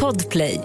Podplay. 0.00 0.60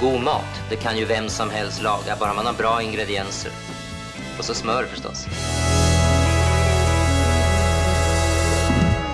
God 0.00 0.22
mat, 0.22 0.44
det 0.70 0.76
kan 0.76 0.98
ju 0.98 1.04
vem 1.04 1.28
som 1.28 1.50
helst 1.50 1.82
laga, 1.82 2.16
bara 2.20 2.34
man 2.34 2.46
har 2.46 2.52
bra 2.52 2.82
ingredienser. 2.82 3.52
Och 4.38 4.44
så 4.44 4.54
smör 4.54 4.84
förstås. 4.84 5.26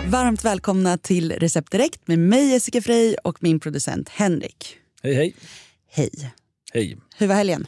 Varmt 0.08 0.44
välkomna 0.44 0.98
till 0.98 1.32
Recept 1.32 1.70
Direkt 1.70 2.08
med 2.08 2.18
mig 2.18 2.50
Jessica 2.52 2.82
Frey 2.82 3.16
och 3.24 3.42
min 3.42 3.60
producent 3.60 4.08
Henrik. 4.08 4.76
Hej, 5.02 5.14
hej. 5.14 5.34
Hej. 5.90 6.10
Hej. 6.76 6.96
Hur 7.18 7.26
var 7.26 7.34
helgen? 7.34 7.66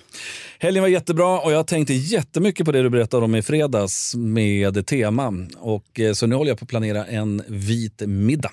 Helgen 0.59 0.83
var 0.83 0.89
jättebra 0.89 1.41
och 1.41 1.53
jag 1.53 1.67
tänkte 1.67 1.95
jättemycket 1.95 2.67
på 2.67 2.73
det 2.73 2.83
du 2.83 2.91
berättade 2.91 3.25
om 3.25 3.35
i 3.35 3.43
fredags 3.43 4.15
med 4.15 4.87
tema. 4.87 5.47
Och, 5.57 6.01
eh, 6.01 6.13
så 6.13 6.27
nu 6.27 6.35
håller 6.35 6.51
jag 6.51 6.59
på 6.59 6.65
att 6.65 6.69
planera 6.69 7.07
en 7.07 7.43
vit 7.49 8.03
middag. 8.07 8.53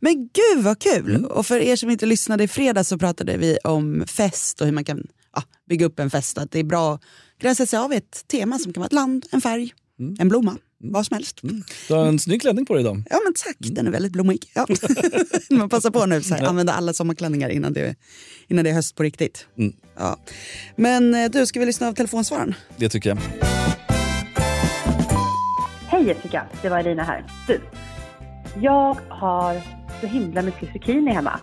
Men 0.00 0.14
gud 0.14 0.64
vad 0.64 0.78
kul! 0.78 1.24
Och 1.24 1.46
för 1.46 1.60
er 1.60 1.76
som 1.76 1.90
inte 1.90 2.06
lyssnade 2.06 2.44
i 2.44 2.48
fredags 2.48 2.88
så 2.88 2.98
pratade 2.98 3.36
vi 3.36 3.58
om 3.64 4.04
fest 4.06 4.60
och 4.60 4.66
hur 4.66 4.72
man 4.72 4.84
kan 4.84 5.06
ja, 5.34 5.42
bygga 5.68 5.86
upp 5.86 5.98
en 5.98 6.10
fest. 6.10 6.38
Att 6.38 6.50
det 6.50 6.58
är 6.58 6.64
bra 6.64 6.94
att 6.94 7.02
gränsa 7.40 7.66
sig 7.66 7.78
av 7.78 7.92
ett 7.92 8.24
tema 8.26 8.58
som 8.58 8.72
kan 8.72 8.80
vara 8.80 8.86
ett 8.86 8.92
land, 8.92 9.26
en 9.32 9.40
färg, 9.40 9.72
en 10.18 10.28
blomma, 10.28 10.56
vad 10.82 11.06
som 11.06 11.14
helst. 11.14 11.40
Du 11.88 11.94
har 11.94 12.06
en 12.06 12.18
snygg 12.18 12.40
klänning 12.40 12.66
på 12.66 12.74
dig 12.74 12.80
idag. 12.80 13.02
Ja 13.10 13.20
men 13.24 13.34
tack, 13.34 13.56
den 13.58 13.86
är 13.86 13.90
väldigt 13.90 14.12
blommig. 14.12 14.50
Ja. 14.54 14.66
man 15.50 15.68
passar 15.68 15.90
på 15.90 16.06
nu 16.06 16.22
så 16.22 16.34
här, 16.34 16.46
använda 16.46 16.72
alla 16.72 16.92
sommarklänningar 16.92 17.48
innan 17.48 17.72
det, 17.72 17.96
innan 18.48 18.64
det 18.64 18.70
är 18.70 18.74
höst 18.74 18.96
på 18.96 19.02
riktigt. 19.02 19.46
Ja. 19.96 20.18
Men 20.76 21.14
eh, 21.14 21.30
du, 21.30 21.46
ska 21.46 21.60
vi 21.60 21.66
lyssna 21.66 21.88
av 21.88 21.92
telefonsvararen? 21.92 22.54
Det 22.76 22.88
tycker 22.88 23.10
jag. 23.10 23.18
Hej 25.88 26.06
Jessica, 26.06 26.46
det 26.62 26.68
var 26.68 26.78
Elina 26.78 27.02
här. 27.02 27.24
Du, 27.46 27.60
jag 28.60 28.98
har 29.08 29.62
så 30.00 30.06
himla 30.06 30.42
mycket 30.42 30.72
zucchini 30.72 31.10
hemma. 31.10 31.40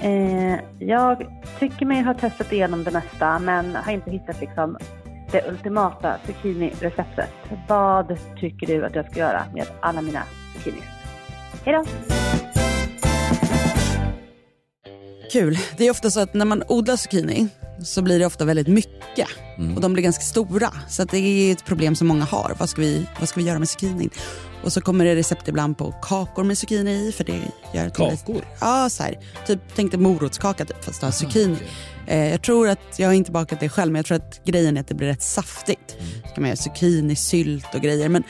Eh, 0.00 0.60
jag 0.78 1.26
tycker 1.58 1.86
mig 1.86 2.02
ha 2.02 2.14
testat 2.14 2.52
igenom 2.52 2.84
det 2.84 2.90
mesta 2.90 3.38
men 3.38 3.74
har 3.74 3.92
inte 3.92 4.10
hittat 4.10 4.40
liksom 4.40 4.78
det 5.32 5.48
ultimata 5.48 6.16
zucchini-receptet. 6.26 7.30
Vad 7.68 8.16
tycker 8.36 8.66
du 8.66 8.84
att 8.84 8.94
jag 8.94 9.10
ska 9.10 9.20
göra 9.20 9.42
med 9.54 9.66
alla 9.80 10.02
mina 10.02 10.22
zucchinis? 10.54 10.84
Hej 11.64 11.74
då! 11.74 12.21
Kul. 15.32 15.58
Det 15.76 15.86
är 15.86 15.90
ofta 15.90 16.10
så 16.10 16.20
att 16.20 16.34
när 16.34 16.44
man 16.44 16.62
odlar 16.68 16.96
zucchini 16.96 17.48
så 17.82 18.02
blir 18.02 18.18
det 18.18 18.26
ofta 18.26 18.44
väldigt 18.44 18.68
mycket 18.68 19.28
och 19.74 19.80
de 19.80 19.92
blir 19.92 20.02
ganska 20.02 20.22
stora. 20.22 20.70
Så 20.88 21.04
det 21.04 21.18
är 21.18 21.52
ett 21.52 21.64
problem 21.64 21.94
som 21.94 22.08
många 22.08 22.24
har. 22.24 22.54
Vad 22.58 22.68
ska 22.68 22.80
vi, 22.80 23.06
vad 23.18 23.28
ska 23.28 23.40
vi 23.40 23.46
göra 23.46 23.58
med 23.58 23.68
zucchinin? 23.68 24.10
Och 24.64 24.72
så 24.72 24.80
kommer 24.80 25.04
det 25.04 25.16
recept 25.16 25.48
ibland 25.48 25.78
på 25.78 25.92
kakor 25.92 26.44
med 26.44 26.58
zucchini 26.58 27.08
i. 27.08 27.12
För 27.12 27.24
det 27.24 27.40
gör 27.74 27.84
det 27.84 27.90
Kakor? 27.90 28.44
Ja, 28.60 28.88
så 28.90 29.02
här. 29.02 29.18
Typ, 29.46 29.60
tänk 29.74 29.90
dig 29.90 30.00
morotskaka 30.00 30.64
typ, 30.64 30.84
fast 30.84 31.00
du 31.00 31.06
har 31.06 31.10
zucchini. 31.10 31.56
Eh, 32.06 32.30
jag 32.30 32.42
tror 32.42 32.68
att, 32.68 32.98
jag 32.98 33.08
har 33.08 33.14
inte 33.14 33.32
bakat 33.32 33.60
det 33.60 33.68
själv, 33.68 33.92
men 33.92 33.98
jag 33.98 34.06
tror 34.06 34.16
att 34.16 34.44
grejen 34.44 34.76
är 34.76 34.80
att 34.80 34.88
det 34.88 34.94
blir 34.94 35.08
rätt 35.08 35.22
saftigt. 35.22 35.96
Så 36.22 36.34
kan 36.34 36.42
man 36.42 36.48
göra 36.48 36.56
zucchini, 36.56 37.16
sylt 37.16 37.74
och 37.74 37.80
grejer. 37.80 38.08
Men 38.08 38.22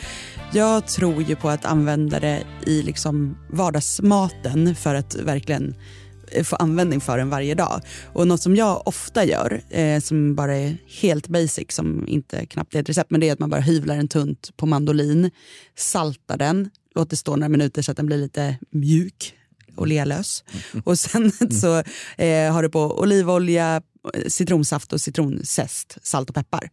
jag 0.52 0.86
tror 0.86 1.22
ju 1.22 1.36
på 1.36 1.48
att 1.48 1.64
använda 1.64 2.20
det 2.20 2.42
i 2.66 2.82
liksom 2.82 3.38
vardagsmaten 3.50 4.74
för 4.74 4.94
att 4.94 5.14
verkligen 5.14 5.74
få 6.44 6.56
användning 6.56 7.00
för 7.00 7.18
den 7.18 7.30
varje 7.30 7.54
dag. 7.54 7.80
Och 8.12 8.26
något 8.28 8.40
som 8.42 8.56
jag 8.56 8.88
ofta 8.88 9.24
gör, 9.24 9.62
eh, 9.70 10.00
som 10.00 10.34
bara 10.34 10.56
är 10.56 10.76
helt 11.00 11.28
basic, 11.28 11.66
som 11.72 12.08
inte 12.08 12.46
knappt 12.46 12.74
är 12.74 12.80
ett 12.80 12.88
recept, 12.88 13.10
men 13.10 13.20
det 13.20 13.28
är 13.28 13.32
att 13.32 13.38
man 13.38 13.50
bara 13.50 13.60
hyvlar 13.60 13.96
den 13.96 14.08
tunt 14.08 14.50
på 14.56 14.66
mandolin, 14.66 15.30
saltar 15.76 16.36
den, 16.36 16.70
låter 16.94 17.16
stå 17.16 17.36
några 17.36 17.48
minuter 17.48 17.82
så 17.82 17.90
att 17.90 17.96
den 17.96 18.06
blir 18.06 18.18
lite 18.18 18.58
mjuk 18.70 19.34
och 19.76 19.86
lelös. 19.86 20.44
Och 20.84 20.98
sen 20.98 21.32
så 21.50 21.78
eh, 22.22 22.52
har 22.52 22.62
du 22.62 22.68
på 22.68 23.00
olivolja, 23.00 23.82
citronsaft 24.28 24.92
och 24.92 25.00
citronzest, 25.00 25.98
salt 26.02 26.28
och 26.28 26.34
peppar. 26.34 26.70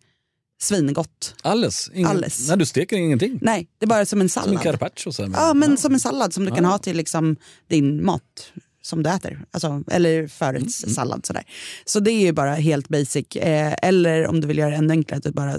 Svingott. 0.61 1.35
Alles? 1.41 1.89
Ingen, 1.93 2.07
Alles. 2.09 2.47
Nej, 2.47 2.57
du 2.57 2.65
steker 2.65 2.97
ingenting? 2.97 3.39
Nej, 3.41 3.67
det 3.77 3.85
är 3.85 3.87
bara 3.87 4.05
som 4.05 4.21
en 4.21 4.29
Som 4.29 4.41
en 4.43 4.47
sallad. 4.47 4.63
carpaccio? 4.63 5.11
Så 5.11 5.29
Ja, 5.33 5.53
men 5.53 5.77
som 5.77 5.93
en 5.93 5.99
sallad 5.99 6.33
som 6.33 6.45
du 6.45 6.51
kan 6.51 6.65
ha 6.65 6.77
till 6.77 6.97
liksom 6.97 7.35
din 7.67 8.05
mat 8.05 8.51
som 8.81 9.03
du 9.03 9.09
äter. 9.09 9.45
Alltså, 9.51 9.83
eller 9.91 10.27
förrättssallad. 10.27 11.25
Sådär. 11.25 11.43
Så 11.85 11.99
det 11.99 12.11
är 12.11 12.21
ju 12.21 12.31
bara 12.31 12.55
helt 12.55 12.89
basic. 12.89 13.35
Eh, 13.35 13.75
eller 13.81 14.27
om 14.27 14.41
du 14.41 14.47
vill 14.47 14.57
göra 14.57 14.69
det 14.69 14.75
ännu 14.75 14.91
enklare, 14.91 15.17
att 15.17 15.23
du 15.23 15.31
bara 15.31 15.55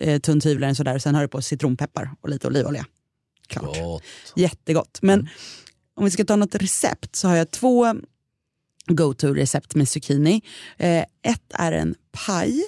eh, 0.00 0.20
tunt 0.20 0.46
hyvlar 0.46 0.66
den 0.66 0.74
sådär. 0.74 0.98
Sen 0.98 1.14
har 1.14 1.22
du 1.22 1.28
på 1.28 1.42
citronpeppar 1.42 2.10
och 2.20 2.28
lite 2.28 2.46
olivolja. 2.46 2.86
Klart. 3.46 3.78
Gott. 3.80 4.02
Jättegott. 4.36 4.98
Men 5.02 5.28
om 5.96 6.04
vi 6.04 6.10
ska 6.10 6.24
ta 6.24 6.36
något 6.36 6.54
recept 6.54 7.16
så 7.16 7.28
har 7.28 7.36
jag 7.36 7.50
två 7.50 7.94
go-to-recept 8.86 9.74
med 9.74 9.88
zucchini. 9.88 10.42
Eh, 10.76 11.04
ett 11.22 11.52
är 11.54 11.72
en 11.72 11.94
paj 12.26 12.62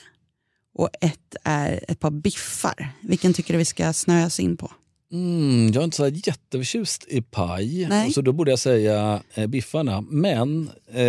och 0.74 0.90
ett 1.00 1.36
är 1.44 1.84
ett 1.88 2.00
par 2.00 2.10
biffar. 2.10 2.92
Vilken 3.00 3.34
tycker 3.34 3.54
du 3.54 3.58
vi 3.58 3.64
ska 3.64 3.92
snöa 3.92 4.26
oss 4.26 4.40
in 4.40 4.56
på? 4.56 4.72
Mm, 5.12 5.67
jag 5.72 5.81
är 5.81 5.84
inte 5.84 5.97
så 5.97 6.09
jätteförtjust 6.09 7.05
i 7.09 7.22
paj, 7.22 7.87
Nej. 7.89 8.12
så 8.12 8.21
då 8.22 8.33
borde 8.33 8.50
jag 8.50 8.59
säga 8.59 9.22
eh, 9.34 9.47
biffarna. 9.47 10.00
Men 10.00 10.71
eh, 10.94 11.03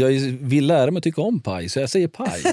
jag 0.00 0.10
vill 0.40 0.66
lära 0.66 0.90
mig 0.90 1.02
tycka 1.02 1.20
om 1.20 1.40
paj, 1.40 1.68
så 1.68 1.80
jag 1.80 1.90
säger 1.90 2.08
paj. 2.08 2.42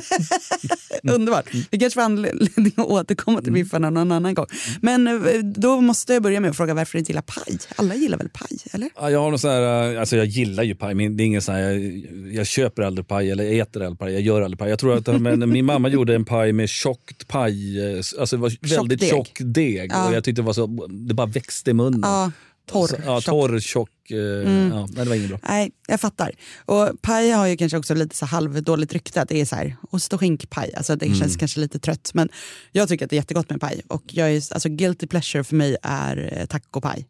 Underbart. 1.04 1.46
Vi 1.72 1.80
kanske 1.80 1.98
får 1.98 2.02
anledning 2.02 2.74
att 2.78 2.86
återkomma 2.86 3.42
till 3.42 3.54
biffarna 3.54 3.90
någon 3.90 4.12
annan 4.12 4.34
gång. 4.34 4.46
Men 4.82 5.08
eh, 5.08 5.14
då 5.44 5.82
måste 5.82 6.14
jag 6.14 6.24
börja 6.24 6.40
med 6.40 6.50
att 6.50 6.58
fråga 6.58 6.74
varför 6.74 6.94
du 6.94 7.00
inte 7.00 7.12
gillar 7.12 7.22
paj. 7.22 7.58
Alla 7.76 7.96
gillar 7.96 8.18
väl 8.18 8.30
paj? 8.30 8.58
Eller? 8.72 8.90
Ja, 8.96 9.10
jag, 9.10 9.20
har 9.20 9.30
någon 9.30 9.40
sån 9.40 9.50
här, 9.52 9.94
eh, 9.94 10.00
alltså 10.00 10.16
jag 10.18 10.26
gillar 10.26 10.64
ju 10.64 10.76
paj, 10.76 10.94
men 10.96 11.18
det 11.18 11.24
är 11.24 11.26
ingen 11.26 11.42
sån 11.42 11.56
här, 11.56 11.62
jag, 11.62 12.34
jag 12.34 12.48
köper 12.48 12.84
aldrig 12.84 13.08
paj 13.08 13.32
eller 13.32 13.62
äter 13.62 13.84
aldrig 13.84 14.00
paj, 14.00 14.14
jag 14.14 14.22
gör 14.22 14.42
aldrig 14.42 14.60
paj. 14.60 14.70
Jag 14.70 14.80
tror 14.80 14.98
att 14.98 15.22
men, 15.22 15.50
min 15.50 15.66
mamma 15.66 15.88
gjorde 15.90 16.16
en 16.16 16.26
paj 16.26 16.54
med 16.54 16.70
tjockt 16.70 17.28
paj, 17.28 17.90
eh, 17.92 17.98
alltså 18.20 18.36
det 18.36 18.42
var 18.42 18.78
väldigt 18.78 19.00
deg. 19.00 19.10
tjock 19.10 19.38
deg 19.40 19.92
Ja. 19.94 20.08
och 20.08 20.14
jag 20.16 20.24
tyckte 20.24 20.42
det 20.42 20.46
var 20.46 20.54
så, 20.54 20.88
det 20.90 21.14
bara 21.14 21.28
växte 21.28 21.72
i 21.72 21.74
munnen. 21.74 22.00
Ja, 22.04 22.32
torr. 22.72 22.88
Så, 22.88 22.96
ja. 23.06 23.12
Mm. 23.12 23.22
torr, 23.22 23.60
tjock. 23.60 24.12
eh, 24.12 24.18
Ja, 24.18 24.86
nej, 24.86 24.88
det 24.96 25.06
var 25.06 25.16
inget 25.16 25.30
bra. 25.30 25.40
Nej, 25.50 25.72
jag 25.88 26.02
fattar. 26.02 26.32
Och 26.66 26.90
paj 27.02 27.30
har 27.32 27.48
ju 27.48 27.58
kanske 27.58 27.78
också 27.78 27.94
lite 27.94 28.16
så 28.16 28.26
halvdåligt 28.26 28.94
rykte. 28.94 29.26
Det 29.30 29.42
är 29.42 29.46
så 29.46 29.56
här, 29.56 29.76
ost 29.92 30.14
och 30.14 30.20
skinkpaj. 30.20 30.74
Alltså 30.78 30.96
det 30.96 31.16
känns 31.16 31.36
kanske 31.38 31.60
lite 31.60 31.80
trött. 31.80 32.12
Men 32.14 32.30
jag 32.72 32.90
tycker 32.90 33.06
att 33.06 33.10
det 33.10 33.16
är 33.16 33.18
jättegott 33.18 33.50
med 33.50 33.62
paj. 33.62 33.82
Och 33.88 34.04
jag 34.08 34.32
är, 34.32 34.54
alltså 34.54 34.70
guilty 34.70 35.08
pleasure 35.08 35.44
för 35.44 35.56
mig 35.56 35.78
är 35.82 36.38
eh, 36.40 36.46
tacopaj. 36.46 37.06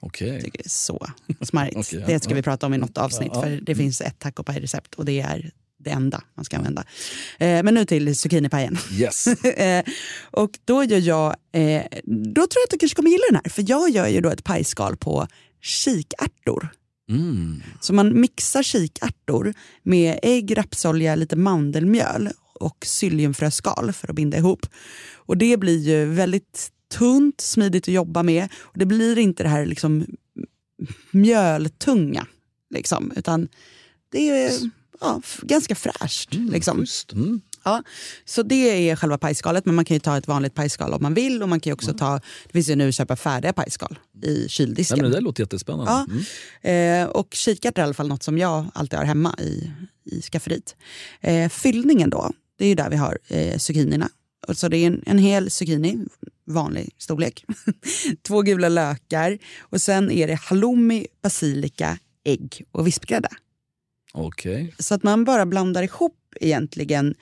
Okej. 0.00 0.28
Jag 0.28 0.44
tycker 0.44 0.58
det 0.58 0.66
är 0.66 0.68
så 0.68 1.06
smarrigt. 1.44 1.76
Okej, 1.76 2.00
ja, 2.00 2.06
det 2.06 2.20
ska 2.20 2.30
ja. 2.30 2.36
vi 2.36 2.42
prata 2.42 2.66
om 2.66 2.74
i 2.74 2.78
något 2.78 2.98
avsnitt. 2.98 3.32
För 3.32 3.60
det 3.62 3.74
finns 3.74 4.00
ett 4.00 4.18
tacopaj-recept 4.18 4.94
och 4.94 5.04
det 5.04 5.20
är 5.20 5.50
det 5.84 5.90
enda 5.90 6.22
man 6.34 6.44
ska 6.44 6.56
använda. 6.56 6.84
Eh, 7.38 7.62
men 7.62 7.74
nu 7.74 7.84
till 7.84 8.16
zucchinipajen. 8.16 8.78
Yes. 8.92 9.26
eh, 9.44 9.84
och 10.30 10.58
då 10.64 10.84
gör 10.84 10.98
jag, 10.98 11.36
eh, 11.52 11.82
då 12.34 12.46
tror 12.46 12.60
jag 12.60 12.64
att 12.64 12.70
du 12.70 12.78
kanske 12.78 12.96
kommer 12.96 13.10
gilla 13.10 13.24
den 13.30 13.40
här. 13.44 13.50
För 13.50 13.64
jag 13.68 13.90
gör 13.90 14.08
ju 14.08 14.20
då 14.20 14.28
ett 14.28 14.44
pajskal 14.44 14.96
på 14.96 15.28
kikärtor. 15.60 16.68
Mm. 17.10 17.62
Så 17.80 17.94
man 17.94 18.20
mixar 18.20 18.62
kikärtor 18.62 19.54
med 19.82 20.18
ägg, 20.22 20.56
rapsolja, 20.56 21.14
lite 21.14 21.36
mandelmjöl 21.36 22.30
och 22.54 22.80
psylliumfröskal 22.80 23.92
för 23.92 24.08
att 24.08 24.16
binda 24.16 24.38
ihop. 24.38 24.66
Och 25.14 25.36
det 25.36 25.56
blir 25.56 25.78
ju 25.78 26.04
väldigt 26.04 26.70
tunt, 26.98 27.40
smidigt 27.40 27.84
att 27.84 27.94
jobba 27.94 28.22
med. 28.22 28.48
Och 28.58 28.78
det 28.78 28.86
blir 28.86 29.18
inte 29.18 29.42
det 29.42 29.48
här 29.48 29.66
liksom 29.66 30.06
mjöltunga, 31.10 32.26
liksom, 32.70 33.12
utan 33.16 33.48
det 34.08 34.28
är 34.28 34.50
ja, 35.02 35.20
ganska 35.42 35.74
fräscht. 35.74 36.34
liksom. 36.34 36.78
Schysst. 36.78 37.12
Mm. 37.12 37.40
Ja, 37.64 37.82
så 38.24 38.42
det 38.42 38.90
är 38.90 38.96
själva 38.96 39.18
pajskalet, 39.18 39.66
men 39.66 39.74
man 39.74 39.84
kan 39.84 39.94
ju 39.94 40.00
ta 40.00 40.18
ett 40.18 40.28
vanligt 40.28 40.54
pajskal 40.54 40.92
om 40.94 41.02
man 41.02 41.14
vill. 41.14 41.42
Och 41.42 41.48
man 41.48 41.60
kan 41.60 41.72
också 41.72 41.92
ta, 41.94 42.20
det 42.46 42.52
finns 42.52 42.68
ju 42.70 42.74
nu 42.76 42.88
att 42.88 42.94
köpa 42.94 43.16
färdiga 43.16 43.52
pajskal 43.52 43.98
i 44.22 44.38
Nej, 44.38 44.48
kyldisken. 44.48 44.98
men 44.98 45.10
det 45.10 45.16
där 45.16 45.20
låter 45.20 45.42
jättespännande. 45.42 45.90
Ja. 45.92 46.06
Mm. 46.62 47.04
Eh, 47.04 47.08
och 47.10 47.28
kikärtor 47.34 47.78
är 47.78 47.82
i 47.82 47.86
alla 47.86 47.94
fall 47.94 48.08
något 48.08 48.22
som 48.22 48.38
jag 48.38 48.66
alltid 48.74 48.98
har 48.98 49.06
hemma 49.06 49.34
i, 49.38 49.70
i 50.04 50.22
skafferiet. 50.22 50.76
Eh, 51.20 51.48
fyllningen 51.48 52.10
då, 52.10 52.32
det 52.58 52.64
är 52.64 52.68
ju 52.68 52.74
där 52.74 52.90
vi 52.90 52.96
har 52.96 53.18
eh, 53.28 53.58
zucchinierna. 53.58 54.08
Och 54.48 54.56
Så 54.56 54.68
det 54.68 54.76
är 54.76 54.86
en, 54.86 55.02
en 55.06 55.18
hel 55.18 55.50
zucchini, 55.50 55.98
vanlig 56.46 56.90
storlek. 56.98 57.44
Två 58.26 58.42
gula 58.42 58.68
lökar 58.68 59.38
och 59.60 59.82
sen 59.82 60.10
är 60.10 60.26
det 60.26 60.34
halloumi, 60.34 61.06
basilika, 61.22 61.98
ägg 62.24 62.64
och 62.72 62.86
vispgrädde. 62.86 63.28
Okej. 64.12 64.74
Så 64.78 64.94
att 64.94 65.02
man 65.02 65.24
bara 65.24 65.46
blandar 65.46 65.82
ihop 65.82 66.16
egentligen 66.40 67.14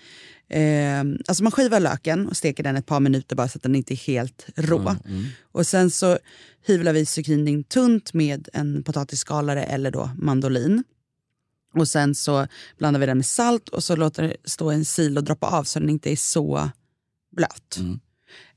Eh, 0.51 1.01
alltså 1.29 1.43
man 1.43 1.53
skivar 1.53 1.81
löken 1.81 2.29
och 2.29 2.37
steker 2.37 2.63
den 2.63 2.77
ett 2.77 2.87
par 2.87 3.01
minuter 3.01 3.37
bara 3.37 3.49
så 3.49 3.57
att 3.57 3.63
den 3.63 3.75
inte 3.75 3.95
är 3.95 3.97
helt 3.97 4.47
rå. 4.57 4.97
Och 5.43 5.67
sen 5.67 5.91
så 5.91 6.19
hyvlar 6.67 6.93
vi 6.93 7.07
zucchinin 7.07 7.65
tunt 7.65 8.15
med 8.15 8.49
en 8.53 8.83
potatisskalare 8.83 9.63
eller 9.65 9.91
då 9.91 10.11
mandolin. 10.17 10.85
Och 11.75 11.89
sen 11.89 12.15
så 12.15 12.47
blandar 12.79 13.01
vi 13.01 13.07
den 13.07 13.19
med 13.19 13.27
salt 13.27 13.69
och 13.69 13.85
så 13.85 13.97
låter 13.97 14.23
det 14.23 14.37
stå 14.45 14.71
en 14.71 14.85
sil 14.95 15.13
och 15.19 15.25
droppa 15.25 15.47
av 15.47 15.65
så 15.65 15.79
den 15.79 15.91
inte 15.91 16.13
är 16.13 16.17
så 16.17 16.71
blöt. 17.37 17.79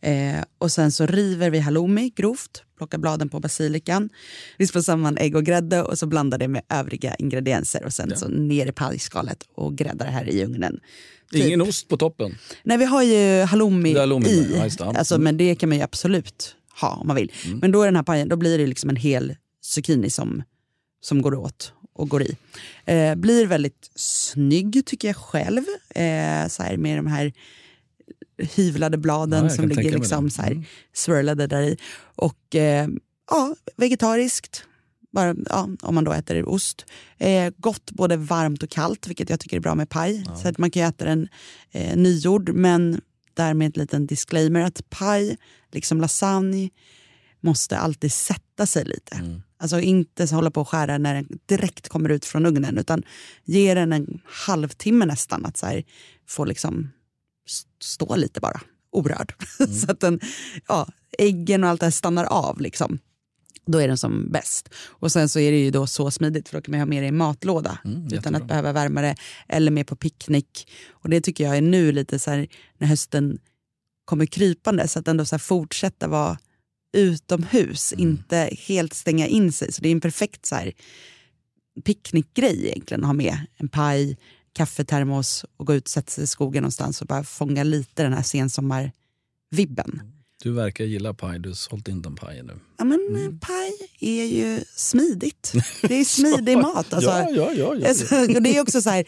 Eh, 0.02 0.44
och 0.58 0.72
sen 0.72 0.92
så 0.92 1.06
river 1.06 1.50
vi 1.50 1.60
halloumi 1.60 2.10
grovt, 2.16 2.64
plockar 2.78 2.98
bladen 2.98 3.30
på 3.30 3.40
basilikan, 3.40 4.10
vispar 4.58 4.82
samman 4.82 5.18
ägg 5.18 5.36
och 5.36 5.44
grädde 5.44 5.84
och 5.84 6.00
så 6.00 6.06
blandar 6.06 6.38
det 6.38 6.48
med 6.48 6.62
övriga 6.70 7.16
ingredienser 7.16 7.86
och 7.86 7.94
sen 7.94 8.08
ja. 8.10 8.16
så 8.16 8.28
ner 8.28 8.66
i 8.66 8.72
pajskalet 8.72 9.44
och 9.56 9.76
gräddar 9.76 10.06
det 10.06 10.12
här 10.12 10.30
i 10.30 10.44
ugnen. 10.44 10.80
Typ. 11.32 11.46
Ingen 11.46 11.62
ost 11.62 11.88
på 11.88 11.98
toppen? 11.98 12.38
Nej, 12.64 12.78
vi 12.78 12.86
har 12.86 13.04
ju 13.04 13.42
halloumi, 13.42 13.98
halloumi 13.98 14.30
i. 14.30 14.72
Ja, 14.80 14.94
alltså, 14.98 15.18
men 15.18 15.38
det 15.38 15.56
kan 15.56 15.70
man 15.70 15.78
ju 15.78 15.84
absolut 15.84 16.56
ha 16.82 16.90
om 16.90 17.08
man 17.08 17.16
vill. 17.16 17.32
Mm. 17.46 17.60
Men 17.60 17.72
då 17.72 17.82
är 17.82 17.86
den 17.86 17.96
här 17.96 18.04
pajen, 18.04 18.30
då 18.30 18.36
blir 18.36 18.58
det 18.58 18.68
liksom 18.68 18.90
en 18.90 18.96
hel 18.96 19.36
zucchini 19.62 20.10
som, 20.10 20.44
som 21.02 21.22
går 21.22 21.36
åt 21.36 21.74
och 21.94 22.10
går 22.10 22.24
i. 22.24 22.38
Eh, 22.86 23.16
blir 23.16 23.46
väldigt 23.46 23.92
snygg 23.96 24.84
tycker 24.86 25.08
jag 25.08 25.18
själv. 25.18 25.64
Eh, 25.90 26.48
så 26.48 26.64
här 26.64 26.78
med 26.78 26.98
de 26.98 27.08
här 27.08 27.34
hyvlade 28.46 28.98
bladen 28.98 29.44
ja, 29.44 29.50
som 29.50 29.68
ligger 29.68 29.92
liksom 29.92 30.30
så 30.30 30.42
här 30.42 30.52
mm. 30.52 30.64
swirlade 30.94 31.48
där 31.48 31.62
i. 31.62 31.78
Och 32.16 32.56
eh, 32.56 32.88
ja, 33.30 33.56
vegetariskt. 33.78 34.64
Bara, 35.12 35.36
ja, 35.50 35.70
om 35.82 35.96
man 35.96 36.04
då 36.04 36.14
äter 36.14 36.50
ost. 36.50 36.86
Eh, 37.18 37.54
gott 37.58 37.92
både 37.92 38.18
varmt 38.18 38.64
och 38.64 38.70
kallt, 38.70 39.08
vilket 39.08 39.30
jag 39.30 39.40
tycker 39.40 39.58
är 39.58 39.62
bra 39.62 39.76
med 39.76 39.90
paj. 39.90 40.24
Ja. 40.28 40.36
Så 40.36 40.48
att 40.48 40.58
man 40.58 40.72
kan 40.72 40.84
äta 40.84 41.06
den 41.06 41.28
eh, 41.72 41.98
nygjord, 41.98 42.50
men 42.50 43.02
därmed 43.34 43.78
en 43.78 43.82
liten 43.82 44.08
disclaimer 44.08 44.62
att 44.62 44.90
paj, 44.90 45.38
liksom 45.72 46.02
lasagne, 46.02 46.70
måste 47.42 47.78
alltid 47.78 48.12
sätta 48.12 48.66
sig 48.66 48.86
lite. 48.86 49.16
Mm. 49.16 49.42
Alltså 49.58 49.80
inte 49.80 50.36
hålla 50.36 50.52
på 50.52 50.62
och 50.62 50.70
skära 50.70 50.98
när 50.98 51.14
den 51.14 51.28
direkt 51.46 51.90
kommer 51.90 52.10
ut 52.10 52.26
från 52.26 52.46
ugnen 52.46 52.78
utan 52.78 53.04
ge 53.44 53.74
den 53.74 53.94
en 53.94 54.22
halvtimme 54.26 55.06
nästan 55.06 55.46
att 55.46 55.58
så 55.58 55.66
här, 55.66 55.84
få 56.28 56.46
liksom 56.46 56.90
stå 57.82 58.16
lite 58.16 58.40
bara 58.40 58.62
orörd. 58.92 59.34
Mm. 59.60 59.74
så 59.74 59.92
att 59.92 60.00
den, 60.00 60.20
ja, 60.68 60.88
äggen 61.18 61.64
och 61.64 61.70
allt 61.70 61.80
det 61.80 61.86
här 61.86 61.92
stannar 61.92 62.26
av. 62.26 62.62
Liksom. 62.62 63.00
Då 63.66 63.78
är 63.78 63.88
den 63.88 63.98
som 63.98 64.32
bäst. 64.32 64.70
Och 64.88 65.12
sen 65.12 65.30
så 65.30 65.40
är 65.40 65.52
det 65.52 65.58
ju 65.58 65.72
då 65.72 65.88
så 65.88 66.12
smidigt 66.12 66.50
för 66.50 66.58
då 66.58 66.62
kan 66.62 66.72
man 66.72 66.80
ha 66.80 66.86
med 66.86 67.04
det 67.04 67.08
i 67.08 67.12
matlåda 67.12 67.80
mm, 67.86 68.14
utan 68.14 68.36
att 68.36 68.48
behöva 68.48 68.72
värma 68.72 69.02
det. 69.02 69.16
Eller 69.48 69.72
med 69.72 69.88
på 69.88 69.96
picknick. 69.96 70.68
Och 70.90 71.10
det 71.10 71.22
tycker 71.22 71.44
jag 71.44 71.58
är 71.58 71.62
nu 71.62 71.92
lite 71.92 72.20
så 72.20 72.32
här, 72.32 72.48
när 72.78 72.88
hösten 72.88 73.40
kommer 74.06 74.26
krypande 74.26 74.88
så 74.88 75.00
att 75.00 75.08
ändå 75.08 75.26
så 75.26 75.40
fortsätta 75.40 76.08
vara 76.08 76.38
utomhus, 76.94 77.94
mm. 77.94 78.10
inte 78.10 78.50
helt 78.68 78.94
stänga 78.94 79.28
in 79.28 79.52
sig. 79.52 79.72
Så 79.72 79.82
det 79.82 79.88
är 79.88 79.92
en 79.92 80.02
perfekt 80.02 80.46
så 80.46 80.56
här, 80.56 80.74
picknickgrej 81.86 82.68
egentligen 82.68 83.04
att 83.04 83.08
ha 83.08 83.14
med 83.14 83.38
en 83.58 83.70
paj, 83.70 84.18
kaffetermos 84.54 85.46
och 85.58 85.68
gå 85.68 85.74
ut 85.74 85.84
och 85.84 85.90
sätta 85.90 86.12
sig 86.12 86.24
i 86.24 86.28
skogen 86.28 86.64
någonstans 86.64 87.02
och 87.02 87.08
bara 87.08 87.24
fånga 87.24 87.64
lite 87.64 88.04
den 88.04 88.14
här 88.14 88.24
sensommarvibben. 88.24 90.02
Du 90.44 90.52
verkar 90.52 90.84
gilla 90.84 91.14
paj, 91.14 91.40
du 91.40 91.50
har 91.50 91.56
sålt 91.56 91.88
in 91.88 92.02
den 92.02 92.16
pajen 92.16 92.46
nu. 92.46 92.54
Ja, 92.78 92.84
men 92.84 93.08
mm. 93.10 93.26
Eh, 93.26 93.40
paj 93.40 93.72
är 94.00 94.26
ju 94.26 94.64
smidigt. 94.76 95.54
Det 95.82 95.96
är 95.96 96.06
smidig 96.06 96.58
mat. 96.58 96.94
Alltså. 96.94 97.10
ja, 97.10 97.30
ja, 97.30 97.52
ja, 97.54 97.76
ja, 97.76 97.88
alltså, 97.88 98.28
det 98.28 98.58
är 98.58 98.62
också 98.62 98.82
så 98.82 98.90
här, 98.90 99.06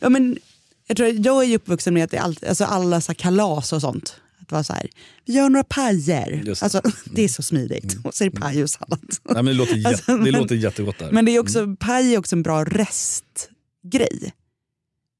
ja, 0.00 0.08
men, 0.08 0.38
jag, 0.86 0.96
tror, 0.96 1.08
jag 1.08 1.44
är 1.44 1.56
uppvuxen 1.56 1.94
med 1.94 2.04
att 2.04 2.10
det 2.10 2.18
all, 2.18 2.36
alltså 2.48 2.64
alla 2.64 3.00
så 3.00 3.14
kalas 3.14 3.72
och 3.72 3.80
sånt 3.80 4.20
att 4.46 4.52
vara 4.52 4.64
så 4.64 4.72
här, 4.72 4.88
vi 5.24 5.32
gör 5.32 5.48
några 5.48 5.64
pajer. 5.64 6.54
Alltså, 6.62 6.82
det 7.04 7.22
är 7.22 7.28
så 7.28 7.42
smidigt. 7.42 7.92
Mm. 7.92 8.04
Och 8.04 8.14
så 8.14 8.24
är 8.24 8.30
det 8.30 8.40
paj 8.40 8.62
och 8.62 8.70
sallad. 8.70 9.00
Nej, 9.22 9.34
men 9.34 9.44
det 9.44 9.52
låter, 9.52 9.76
jä 9.76 9.88
alltså, 9.88 10.16
det 10.16 10.30
låter 10.30 10.54
jättegott. 10.54 10.98
Där. 10.98 11.12
Men 11.12 11.24
det 11.24 11.36
är 11.36 11.38
också, 11.38 11.58
mm. 11.58 11.76
paj 11.76 12.14
är 12.14 12.18
också 12.18 12.36
en 12.36 12.42
bra 12.42 12.64
restgrej. 12.64 14.32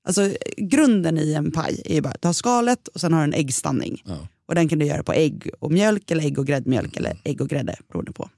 Alltså, 0.06 0.30
grunden 0.56 1.18
i 1.18 1.32
en 1.32 1.52
paj 1.52 1.82
är 1.84 2.00
bara 2.00 2.10
att 2.10 2.22
du 2.22 2.28
har 2.28 2.32
skalet 2.32 2.88
och 2.88 3.00
sen 3.00 3.12
har 3.12 3.20
du 3.20 3.24
en 3.24 3.34
äggstanning. 3.40 4.02
Ja. 4.06 4.28
Och 4.48 4.54
den 4.54 4.68
kan 4.68 4.78
du 4.78 4.86
göra 4.86 5.02
på 5.02 5.12
ägg 5.12 5.50
och 5.60 5.72
mjölk 5.72 6.10
eller 6.10 6.24
ägg 6.24 6.38
och 6.38 6.46
gräddmjölk 6.46 6.96
eller 6.96 7.16
ägg 7.24 7.40
och 7.40 7.48
grädde 7.48 7.76
beroende 7.88 8.12
på 8.12 8.30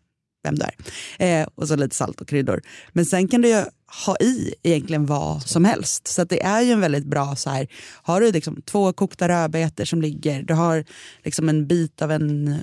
vem 0.44 0.54
du 0.54 0.64
är. 0.64 1.42
Eh, 1.42 1.48
och 1.54 1.68
så 1.68 1.76
lite 1.76 1.96
salt 1.96 2.20
och 2.20 2.28
kryddor. 2.28 2.62
Men 2.92 3.06
sen 3.06 3.28
kan 3.28 3.42
du 3.42 3.48
ju 3.48 3.64
ha 4.06 4.16
i 4.20 4.54
egentligen 4.62 5.06
vad 5.06 5.42
som 5.42 5.64
helst. 5.64 6.06
Så 6.08 6.24
det 6.24 6.42
är 6.42 6.62
ju 6.62 6.72
en 6.72 6.80
väldigt 6.80 7.04
bra 7.04 7.36
så 7.36 7.50
här, 7.50 7.68
har 8.02 8.20
du 8.20 8.32
liksom 8.32 8.62
två 8.62 8.92
kokta 8.92 9.28
rödbetor 9.28 9.84
som 9.84 10.02
ligger, 10.02 10.42
du 10.42 10.54
har 10.54 10.84
liksom 11.24 11.48
en 11.48 11.66
bit 11.66 12.02
av 12.02 12.12
en 12.12 12.58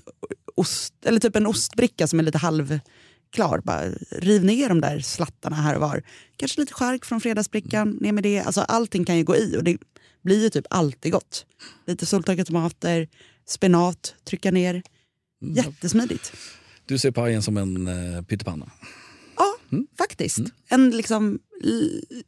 ost, 0.56 0.94
eller 1.06 1.20
typ 1.20 1.36
en 1.36 1.48
ostbricka 1.48 2.08
som 2.08 2.20
är 2.20 2.24
lite 2.24 2.38
halvklar. 3.44 3.62
Bara 3.64 3.92
riv 4.12 4.44
ner 4.44 4.70
de 4.70 4.82
där 4.82 5.00
slattarna 5.00 5.56
här 5.56 5.76
och 5.76 5.82
var. 5.82 6.04
Kanske 6.38 6.60
lite 6.62 6.74
skärk 6.74 7.06
från 7.06 7.22
fredagsbrickan, 7.22 7.98
ner 8.02 8.12
med 8.12 8.24
det. 8.24 8.40
Alltså 8.40 8.62
allting 8.62 9.06
kan 9.06 9.18
ju 9.18 9.24
gå 9.24 9.36
i 9.36 9.58
och 9.58 9.64
det 9.64 9.78
blir 10.24 10.44
ju 10.44 10.50
typ 10.50 10.66
alltid 10.70 11.12
gott. 11.12 11.46
Lite 11.88 12.06
soltorkade 12.06 12.46
tomater, 12.46 13.08
spenat, 13.48 14.16
trycka 14.24 14.52
ner. 14.52 14.84
Mm. 15.42 15.56
Jättesmidigt. 15.56 16.34
Du 16.86 16.98
ser 16.98 17.12
pajen 17.12 17.42
som 17.42 17.58
en 17.58 17.88
uh, 17.88 18.22
pyttipanna? 18.22 18.72
Ja, 19.38 19.56
mm. 19.72 19.88
faktiskt. 19.98 20.38
Mm. 20.38 20.52
En 20.70 20.90
liksom, 20.90 21.40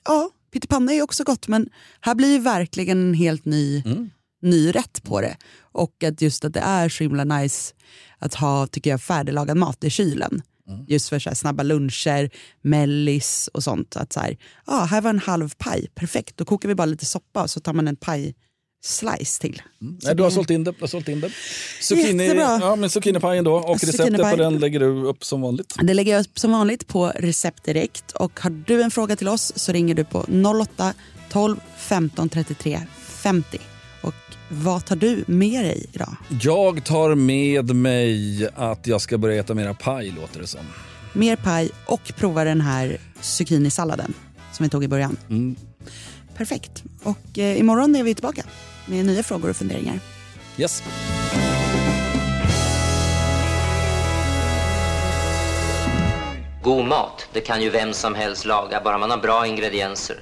ja, 0.06 0.30
pyttipanna 0.54 0.94
är 0.94 1.02
också 1.02 1.24
gott 1.24 1.48
men 1.48 1.70
här 2.02 2.16
blir 2.16 2.32
ju 2.32 2.40
verkligen 2.40 3.08
en 3.08 3.14
helt 3.14 3.46
ny, 3.46 3.84
mm. 3.86 4.10
ny 4.42 4.72
rätt 4.72 5.04
på 5.04 5.22
det. 5.22 5.38
Och 5.60 6.04
att 6.04 6.22
just 6.22 6.46
att 6.46 6.54
det 6.54 6.60
är 6.60 6.90
så 6.90 7.04
himla 7.04 7.24
nice 7.24 7.74
att 8.20 8.34
ha 8.34 8.68
tycker 8.68 8.90
jag, 8.90 9.02
färdiglagad 9.02 9.58
mat 9.58 9.84
i 9.84 9.90
kylen. 9.90 10.42
Mm. 10.68 10.86
Just 10.88 11.10
för 11.10 11.20
så 11.20 11.36
snabba 11.36 11.64
luncher, 11.64 12.30
mellis 12.62 13.50
och 13.54 13.64
sånt. 13.64 13.96
Att 13.96 14.14
så 14.14 14.20
här, 14.20 14.38
ah, 14.66 14.86
här 14.86 15.02
var 15.02 15.10
en 15.10 15.20
halv 15.20 15.50
paj, 15.58 15.88
perfekt. 15.96 16.38
Då 16.38 16.46
kokar 16.46 16.70
vi 16.70 16.76
bara 16.76 16.86
lite 16.86 17.06
soppa 17.06 17.44
och 17.44 17.50
så 17.50 17.60
tar 17.60 17.74
man 17.74 17.88
en 17.88 17.96
paj 17.96 18.36
slice 18.84 19.42
till. 19.42 19.62
Mm. 19.82 19.98
Nej, 20.04 20.16
du 20.16 20.24
har 20.24 20.30
sålt 20.30 20.50
in 20.50 20.64
det. 20.64 20.72
Du 20.72 20.78
har 20.80 20.88
sålt 20.88 21.08
in 21.08 21.22
det. 21.22 21.32
Zucchini, 21.82 22.28
ja, 22.36 22.76
men 22.76 22.90
zucchinipajen 22.90 23.44
då 23.44 23.54
och 23.54 23.84
receptet 23.84 24.32
på 24.32 24.36
den 24.36 24.60
lägger 24.60 24.80
du 24.80 25.06
upp 25.06 25.26
som 25.26 25.42
vanligt? 25.42 25.76
Det 25.82 25.94
lägger 25.94 26.14
jag 26.14 26.22
upp 26.22 26.40
som 26.40 26.52
vanligt 26.52 26.88
på 26.88 27.08
recept 27.16 27.64
direkt. 27.64 28.12
Och 28.12 28.40
har 28.40 28.50
du 28.50 28.82
en 28.82 28.92
fråga 28.92 29.16
till 29.16 29.28
oss 29.28 29.54
så 29.56 29.72
ringer 29.72 29.96
du 29.96 30.04
på 30.04 30.26
08 30.62 30.94
12 31.30 31.60
15 31.78 32.30
33 32.30 32.82
50. 33.00 33.60
Och 34.02 34.14
vad 34.50 34.86
tar 34.86 34.96
du 34.96 35.24
med 35.28 35.66
dig 35.66 35.86
idag? 35.92 36.16
Jag 36.42 36.86
tar 36.86 37.16
med 37.16 37.76
mig 37.76 38.48
att 38.56 38.88
jag 38.88 39.02
ska 39.02 39.18
börja 39.18 39.40
äta 39.40 39.54
mera 39.54 39.74
paj 39.74 40.12
låter 40.12 40.40
det 40.42 40.48
som. 40.48 40.62
Mer 41.14 41.36
paj 41.36 41.70
och 41.86 42.14
prova 42.18 42.44
den 42.44 42.62
här 42.62 42.98
zucchinisalladen 43.22 44.14
som 44.54 44.64
vi 44.64 44.70
tog 44.70 44.84
i 44.84 44.88
början. 44.88 45.18
Mm. 45.30 45.56
Perfekt. 46.38 46.84
Och 47.04 47.40
eh, 47.40 47.60
imorgon 47.60 47.96
är 47.96 48.04
vi 48.04 48.16
tillbaka 48.16 48.44
med 48.86 49.06
nya 49.06 49.24
frågor 49.24 49.50
och 49.50 49.56
funderingar. 49.56 50.00
Yes. 50.58 50.84
God 56.64 56.86
mat, 56.86 57.28
det 57.34 57.42
kan 57.42 57.62
ju 57.62 57.70
vem 57.70 57.94
som 57.94 58.16
helst 58.16 58.46
laga, 58.46 58.82
bara 58.84 58.98
man 58.98 59.12
har 59.12 59.18
bra 59.18 59.48
ingredienser. 59.48 60.20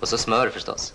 Och 0.00 0.08
så 0.08 0.18
smör 0.18 0.48
förstås. 0.48 0.94